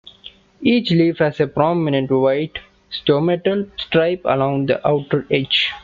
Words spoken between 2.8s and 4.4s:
stomatal stripe